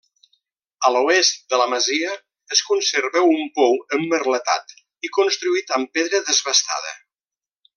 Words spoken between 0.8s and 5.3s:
A l'oest de la masia es conserva un pou emmerletat i